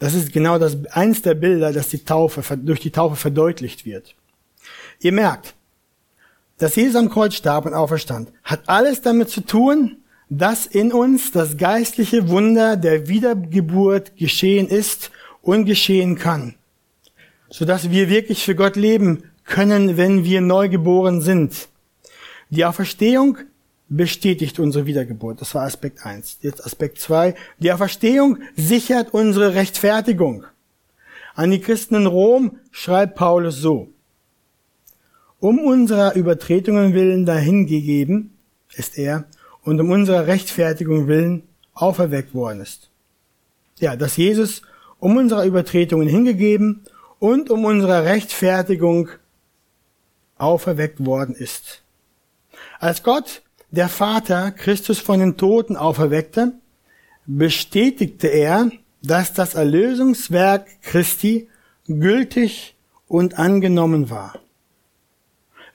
[0.01, 4.17] das ist genau das, eins der Bilder, das die Taufe, durch die Taufe verdeutlicht wird.
[4.99, 5.55] Ihr merkt,
[6.59, 11.31] dass Jesus am Kreuz starb und auferstand, hat alles damit zu tun, dass in uns
[11.31, 16.57] das geistliche Wunder der Wiedergeburt geschehen ist und geschehen kann,
[17.51, 21.69] sodass wir wirklich für Gott leben können, wenn wir neu geboren sind.
[22.55, 23.39] Die Auferstehung
[23.89, 25.41] bestätigt unsere Wiedergeburt.
[25.41, 26.39] Das war Aspekt eins.
[26.41, 30.45] Jetzt Aspekt zwei: Die Auferstehung sichert unsere Rechtfertigung.
[31.35, 33.89] An die Christen in Rom schreibt Paulus so.
[35.41, 38.39] Um unserer Übertretungen willen dahingegeben
[38.77, 39.25] ist er
[39.65, 42.89] und um unserer Rechtfertigung willen auferweckt worden ist.
[43.81, 44.63] Ja, dass Jesus
[45.01, 46.83] um unserer Übertretungen hingegeben
[47.19, 49.09] und um unserer Rechtfertigung
[50.39, 51.84] auferweckt worden ist.
[52.85, 56.53] Als Gott, der Vater, Christus von den Toten auferweckte,
[57.25, 58.71] bestätigte er,
[59.03, 61.49] dass das Erlösungswerk Christi
[61.87, 62.77] gültig
[63.09, 64.39] und angenommen war.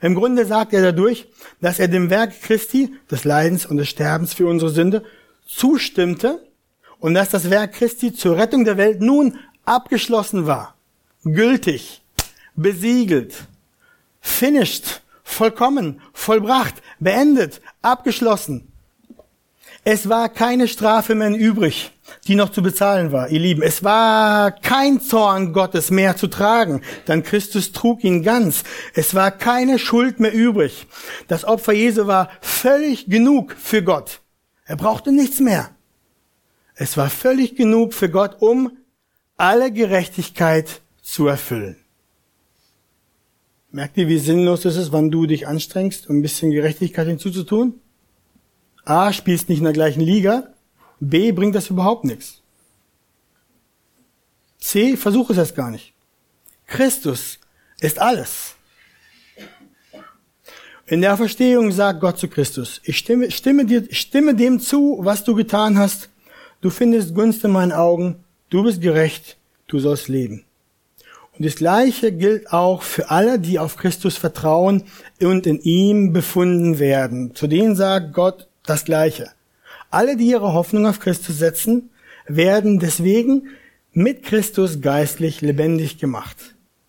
[0.00, 1.26] Im Grunde sagt er dadurch,
[1.60, 5.02] dass er dem Werk Christi, des Leidens und des Sterbens für unsere Sünde,
[5.44, 6.46] zustimmte
[7.00, 10.76] und dass das Werk Christi zur Rettung der Welt nun abgeschlossen war,
[11.24, 12.02] gültig,
[12.54, 13.34] besiegelt,
[14.20, 18.70] finished, vollkommen, vollbracht, beendet, abgeschlossen.
[19.82, 21.92] Es war keine Strafe mehr übrig,
[22.26, 23.62] die noch zu bezahlen war, ihr Lieben.
[23.62, 28.64] Es war kein Zorn Gottes mehr zu tragen, denn Christus trug ihn ganz.
[28.94, 30.86] Es war keine Schuld mehr übrig.
[31.28, 34.20] Das Opfer Jesu war völlig genug für Gott.
[34.66, 35.70] Er brauchte nichts mehr.
[36.74, 38.76] Es war völlig genug für Gott, um
[39.38, 41.79] alle Gerechtigkeit zu erfüllen.
[43.72, 47.74] Merkt ihr, wie sinnlos es ist, wann du dich anstrengst, um ein bisschen Gerechtigkeit hinzuzutun?
[48.84, 50.48] A, spielst nicht in der gleichen Liga.
[50.98, 52.42] B, bringt das überhaupt nichts.
[54.58, 55.92] C, versuch es erst gar nicht.
[56.66, 57.38] Christus
[57.80, 58.54] ist alles.
[60.86, 65.22] In der Verstehung sagt Gott zu Christus, ich stimme, stimme, dir, stimme dem zu, was
[65.22, 66.10] du getan hast.
[66.60, 68.24] Du findest Gunst in meinen Augen.
[68.50, 69.36] Du bist gerecht.
[69.68, 70.44] Du sollst leben.
[71.40, 74.82] Und das Gleiche gilt auch für alle, die auf Christus vertrauen
[75.22, 77.34] und in ihm befunden werden.
[77.34, 79.30] Zu denen sagt Gott das Gleiche.
[79.88, 81.88] Alle, die ihre Hoffnung auf Christus setzen,
[82.26, 83.48] werden deswegen
[83.94, 86.36] mit Christus geistlich lebendig gemacht.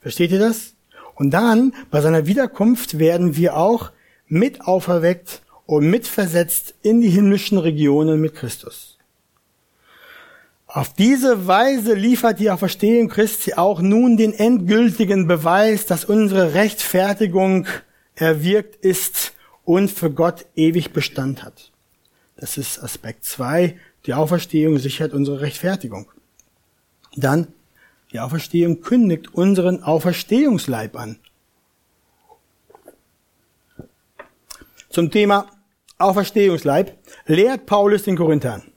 [0.01, 0.73] Versteht ihr das?
[1.15, 3.91] Und dann, bei seiner Wiederkunft, werden wir auch
[4.27, 8.97] mit auferweckt und mitversetzt in die himmlischen Regionen mit Christus.
[10.73, 17.67] Auf diese Weise liefert die Auferstehung Christi auch nun den endgültigen Beweis, dass unsere Rechtfertigung
[18.15, 19.33] erwirkt ist
[19.65, 21.71] und für Gott ewig Bestand hat.
[22.37, 23.77] Das ist Aspekt zwei.
[24.05, 26.09] Die Auferstehung sichert unsere Rechtfertigung.
[27.17, 27.49] Dann,
[28.13, 31.19] die Auferstehung kündigt unseren Auferstehungsleib an.
[34.89, 35.47] Zum Thema
[35.97, 38.70] Auferstehungsleib lehrt Paulus den Korinthern.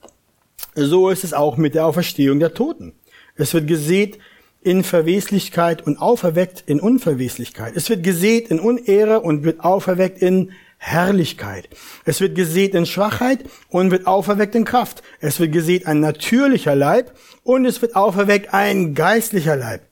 [0.75, 2.93] So ist es auch mit der Auferstehung der Toten.
[3.37, 4.19] Es wird gesät
[4.63, 7.77] in Verweslichkeit und auferweckt in Unverweslichkeit.
[7.77, 11.69] Es wird gesät in Unehre und wird auferweckt in Herrlichkeit.
[12.05, 15.03] Es wird gesät in Schwachheit und wird auferweckt in Kraft.
[15.21, 19.83] Es wird gesät ein natürlicher Leib und es wird auferweckt ein geistlicher Leib.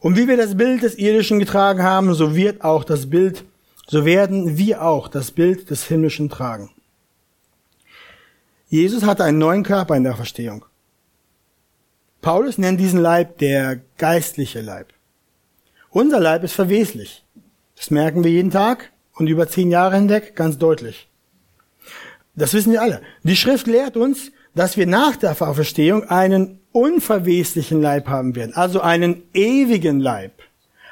[0.00, 3.44] Und wie wir das Bild des Irdischen getragen haben, so wird auch das Bild,
[3.88, 6.70] so werden wir auch das Bild des Himmlischen tragen.
[8.68, 10.64] Jesus hatte einen neuen Körper in der Verstehung.
[12.20, 14.88] Paulus nennt diesen Leib der geistliche Leib.
[15.90, 17.24] Unser Leib ist verweslich.
[17.76, 21.08] Das merken wir jeden Tag und über zehn Jahre hinweg ganz deutlich.
[22.34, 23.00] Das wissen wir alle.
[23.22, 28.80] Die Schrift lehrt uns, dass wir nach der Auferstehung einen unverweslichen Leib haben werden, also
[28.80, 30.32] einen ewigen Leib.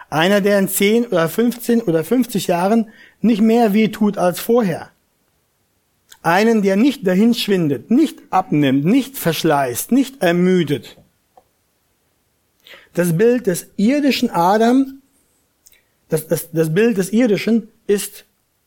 [0.09, 4.91] Einer, der in 10 oder 15 oder 50 Jahren nicht mehr weh tut als vorher.
[6.27, 10.97] Einen, der nicht dahinschwindet, nicht abnimmt, nicht verschleißt, nicht ermüdet.
[12.95, 15.03] Das Bild des irdischen Adam,
[16.09, 18.25] das, das, das Bild des irdischen ist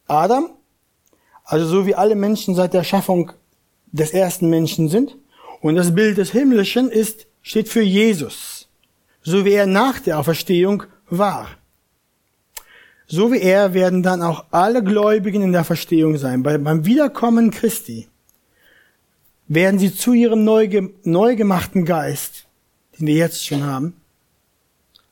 [0.08, 0.52] Adam,
[1.44, 3.34] also so wie alle Menschen seit der Schaffung
[3.92, 5.18] des ersten Menschen sind.
[5.60, 8.70] Und das Bild des himmlischen ist, steht für Jesus,
[9.22, 11.50] so wie er nach der Auferstehung war.
[13.12, 16.44] So wie er werden dann auch alle Gläubigen in der Verstehung sein.
[16.44, 18.08] Bei, beim Wiederkommen Christi
[19.48, 20.70] werden sie zu ihrem neu,
[21.04, 22.46] neu gemachten Geist,
[22.98, 23.96] den wir jetzt schon haben,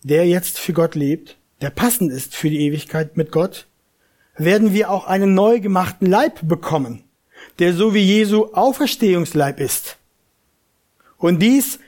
[0.04, 3.66] der jetzt für Gott lebt, der passend ist für die Ewigkeit mit Gott,
[4.36, 7.04] werden wir auch einen neu gemachten Leib bekommen,
[7.58, 9.98] der so wie Jesu Auferstehungsleib ist.
[11.18, 11.80] Und dies,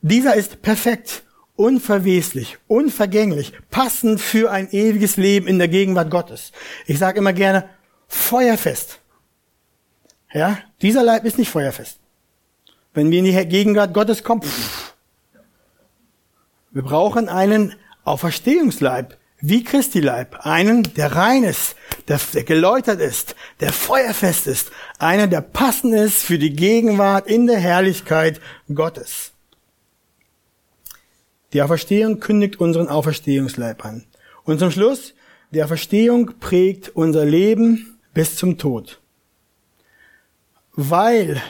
[0.00, 1.24] dieser ist perfekt
[1.58, 6.52] unverweslich, unvergänglich, passend für ein ewiges Leben in der Gegenwart Gottes.
[6.86, 7.68] Ich sage immer gerne,
[8.06, 9.00] feuerfest.
[10.32, 11.98] Ja, dieser Leib ist nicht feuerfest.
[12.94, 14.94] Wenn wir in die Gegenwart Gottes kommen, pff,
[16.70, 21.74] wir brauchen einen Auferstehungsleib, wie Christi Leib, einen, der rein ist,
[22.06, 27.48] der, der geläutert ist, der feuerfest ist, einer, der passend ist für die Gegenwart in
[27.48, 28.40] der Herrlichkeit
[28.72, 29.32] Gottes.
[31.52, 34.04] Die Auferstehung kündigt unseren Auferstehungsleib an.
[34.44, 35.14] Und zum Schluss,
[35.50, 39.00] die Auferstehung prägt unser Leben bis zum Tod.
[40.74, 41.40] Weil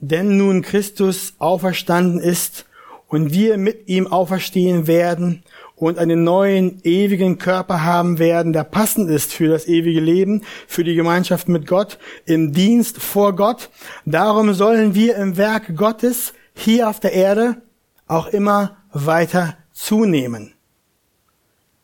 [0.00, 2.66] denn nun Christus auferstanden ist
[3.06, 5.42] und wir mit ihm auferstehen werden
[5.76, 10.84] und einen neuen ewigen Körper haben werden, der passend ist für das ewige Leben, für
[10.84, 13.70] die Gemeinschaft mit Gott, im Dienst vor Gott.
[14.04, 17.62] Darum sollen wir im Werk Gottes hier auf der Erde
[18.10, 20.52] auch immer weiter zunehmen.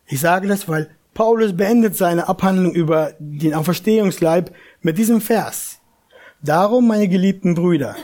[0.07, 5.79] Ich sage das, weil Paulus beendet seine Abhandlung über den Auferstehungsleib mit diesem Vers.
[6.43, 7.97] Darum, meine geliebten Brüder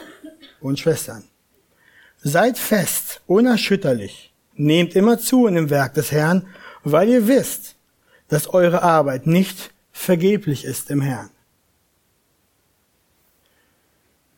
[0.60, 1.24] und Schwestern,
[2.22, 6.46] seid fest, unerschütterlich, nehmt immer zu in dem Werk des Herrn,
[6.84, 7.76] weil ihr wisst,
[8.28, 11.30] dass eure Arbeit nicht vergeblich ist im Herrn.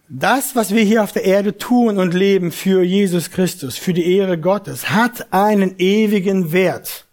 [0.08, 4.16] Das, was wir hier auf der Erde tun und leben für Jesus Christus, für die
[4.16, 7.06] Ehre Gottes, hat einen ewigen Wert.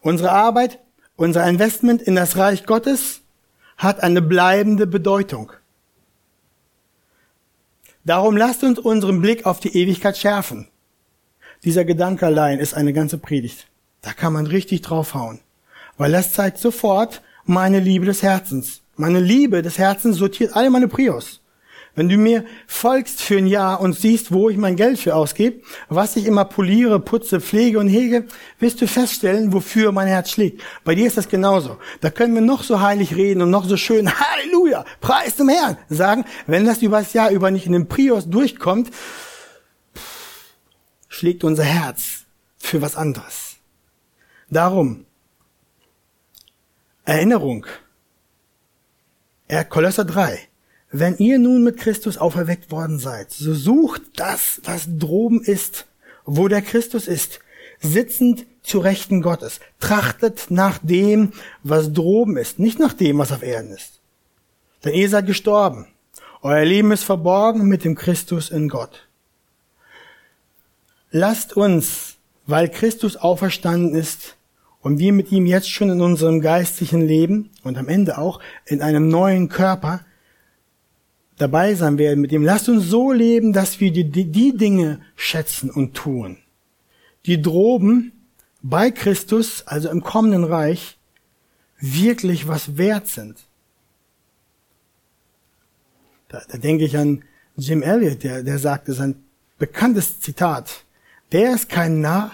[0.00, 0.78] Unsere Arbeit,
[1.16, 3.20] unser Investment in das Reich Gottes
[3.76, 5.52] hat eine bleibende Bedeutung.
[8.04, 10.68] Darum lasst uns unseren Blick auf die Ewigkeit schärfen.
[11.64, 13.66] Dieser Gedanke allein ist eine ganze Predigt.
[14.00, 15.40] Da kann man richtig draufhauen.
[15.98, 18.80] Weil das zeigt sofort meine Liebe des Herzens.
[18.96, 21.40] Meine Liebe des Herzens sortiert alle meine Prios.
[21.96, 25.62] Wenn du mir folgst für ein Jahr und siehst, wo ich mein Geld für ausgebe,
[25.88, 28.26] was ich immer poliere, putze, pflege und hege,
[28.58, 30.62] wirst du feststellen, wofür mein Herz schlägt.
[30.84, 31.78] Bei dir ist das genauso.
[32.02, 35.78] Da können wir noch so heilig reden und noch so schön Halleluja, preis dem Herrn
[35.88, 36.26] sagen.
[36.46, 38.90] Wenn das über das Jahr über nicht in den Prios durchkommt,
[41.08, 42.26] schlägt unser Herz
[42.58, 43.56] für was anderes.
[44.50, 45.06] Darum,
[47.06, 47.66] Erinnerung.
[49.70, 50.48] Kolosser 3.
[50.90, 55.86] Wenn ihr nun mit Christus auferweckt worden seid, so sucht das, was droben ist,
[56.24, 57.40] wo der Christus ist,
[57.80, 59.60] sitzend zu Rechten Gottes.
[59.80, 64.00] Trachtet nach dem, was droben ist, nicht nach dem, was auf Erden ist.
[64.84, 65.86] Denn ihr seid gestorben.
[66.42, 69.06] Euer Leben ist verborgen mit dem Christus in Gott.
[71.10, 74.36] Lasst uns, weil Christus auferstanden ist
[74.80, 78.82] und wir mit ihm jetzt schon in unserem geistlichen Leben und am Ende auch in
[78.82, 80.05] einem neuen Körper
[81.38, 82.44] dabei sein werden mit ihm.
[82.44, 86.38] Lasst uns so leben, dass wir die, die Dinge schätzen und tun,
[87.26, 88.12] die droben
[88.62, 90.98] bei Christus, also im kommenden Reich,
[91.78, 93.38] wirklich was wert sind.
[96.28, 97.22] Da, da denke ich an
[97.56, 99.22] Jim Elliot, der, der sagte sein
[99.58, 100.84] bekanntes Zitat.
[101.32, 102.32] Der ist kein Narr,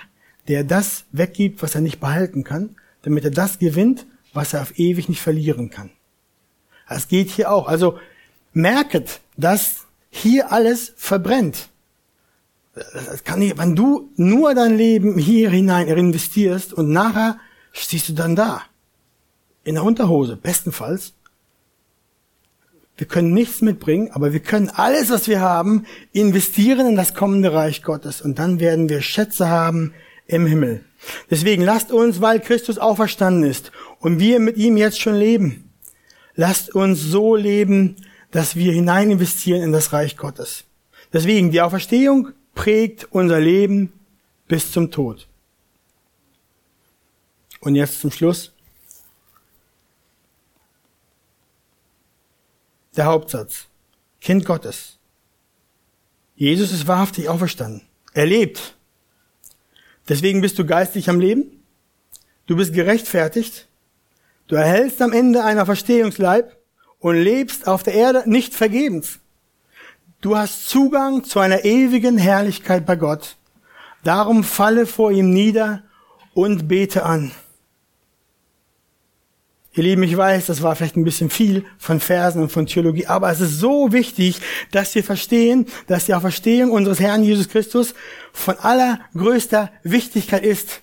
[0.48, 4.78] der das weggibt, was er nicht behalten kann, damit er das gewinnt, was er auf
[4.78, 5.90] ewig nicht verlieren kann.
[6.88, 7.68] Das geht hier auch.
[7.68, 7.98] Also
[8.52, 11.68] merket, dass hier alles verbrennt.
[12.74, 17.38] Das kann nicht, wenn du nur dein Leben hier hinein investierst und nachher
[17.72, 18.62] stehst du dann da.
[19.64, 21.12] In der Unterhose, bestenfalls.
[22.96, 27.52] Wir können nichts mitbringen, aber wir können alles, was wir haben, investieren in das kommende
[27.52, 29.92] Reich Gottes und dann werden wir Schätze haben
[30.26, 30.84] im Himmel.
[31.30, 35.70] Deswegen lasst uns, weil Christus auferstanden ist und wir mit ihm jetzt schon leben,
[36.34, 37.96] lasst uns so leben,
[38.32, 40.64] dass wir hinein investieren in das Reich Gottes.
[41.12, 43.92] Deswegen, die Auferstehung prägt unser Leben
[44.48, 45.28] bis zum Tod.
[47.60, 48.50] Und jetzt zum Schluss.
[52.96, 53.66] Der Hauptsatz.
[54.20, 54.98] Kind Gottes.
[56.34, 57.82] Jesus ist wahrhaftig auferstanden.
[58.14, 58.76] Er lebt.
[60.08, 61.62] Deswegen bist du geistig am Leben.
[62.46, 63.68] Du bist gerechtfertigt.
[64.46, 66.56] Du erhältst am Ende einer Verstehungsleib
[67.02, 69.18] und lebst auf der Erde nicht vergebens.
[70.22, 73.36] Du hast Zugang zu einer ewigen Herrlichkeit bei Gott.
[74.04, 75.82] Darum falle vor ihm nieder
[76.32, 77.32] und bete an.
[79.74, 83.06] Ihr Lieben, ich weiß, das war vielleicht ein bisschen viel von Versen und von Theologie,
[83.06, 84.38] aber es ist so wichtig,
[84.70, 87.94] dass wir verstehen, dass die Auferstehung unseres Herrn Jesus Christus
[88.32, 90.82] von allergrößter Wichtigkeit ist.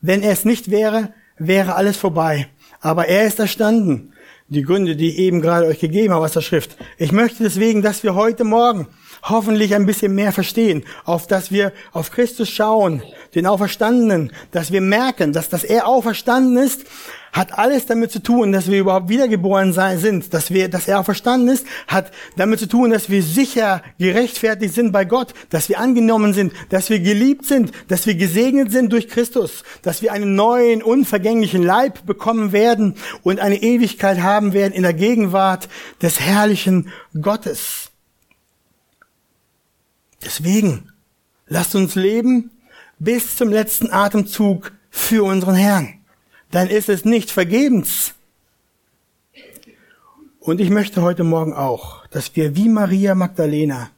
[0.00, 2.48] Wenn er es nicht wäre, wäre alles vorbei.
[2.80, 4.13] Aber er ist erstanden.
[4.48, 6.76] Die Gründe, die eben gerade euch gegeben habe aus der Schrift.
[6.98, 8.86] Ich möchte deswegen, dass wir heute Morgen
[9.24, 13.02] hoffentlich ein bisschen mehr verstehen, auf dass wir auf Christus schauen,
[13.34, 16.84] den Auferstandenen, dass wir merken, dass das er auferstanden ist,
[17.34, 21.48] hat alles damit zu tun, dass wir überhaupt wiedergeboren sind, dass wir, dass er auferstanden
[21.48, 26.32] ist, hat damit zu tun, dass wir sicher gerechtfertigt sind bei Gott, dass wir angenommen
[26.32, 30.80] sind, dass wir geliebt sind, dass wir gesegnet sind durch Christus, dass wir einen neuen,
[30.80, 32.94] unvergänglichen Leib bekommen werden
[33.24, 35.68] und eine Ewigkeit haben werden in der Gegenwart
[36.02, 37.83] des herrlichen Gottes.
[40.24, 40.92] Deswegen,
[41.46, 42.50] lasst uns leben
[42.98, 46.04] bis zum letzten Atemzug für unseren Herrn
[46.54, 48.14] dann ist es nicht vergebens.
[50.38, 53.90] Und ich möchte heute Morgen auch, dass wir wie Maria Magdalena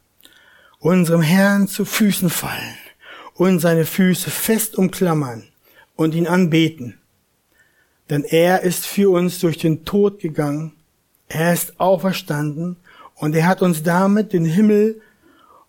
[0.79, 2.77] unserem Herrn zu Füßen fallen
[3.35, 5.43] und seine Füße fest umklammern
[5.95, 6.97] und ihn anbeten.
[8.09, 10.73] Denn er ist für uns durch den Tod gegangen,
[11.27, 12.77] er ist auferstanden
[13.15, 14.99] und er hat uns damit den Himmel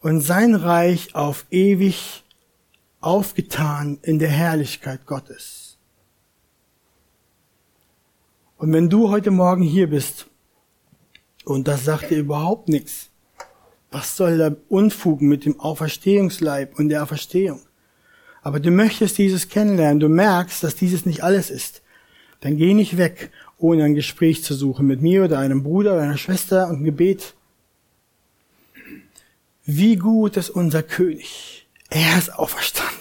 [0.00, 2.24] und sein Reich auf ewig
[3.00, 5.78] aufgetan in der Herrlichkeit Gottes.
[8.56, 10.26] Und wenn du heute Morgen hier bist
[11.44, 13.10] und das sagt dir überhaupt nichts,
[13.90, 17.60] was soll der Unfug mit dem Auferstehungsleib und der Auferstehung?
[18.42, 21.82] Aber du möchtest dieses kennenlernen, du merkst, dass dieses nicht alles ist.
[22.40, 26.02] Dann geh nicht weg, ohne ein Gespräch zu suchen mit mir oder einem Bruder oder
[26.02, 27.34] einer Schwester und ein Gebet.
[29.70, 31.68] Wie gut ist unser König.
[31.90, 32.96] Er ist auferstanden.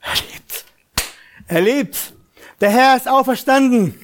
[0.00, 0.64] Er lebt.
[1.48, 2.14] Er lebt.
[2.60, 4.01] Der Herr ist auferstanden.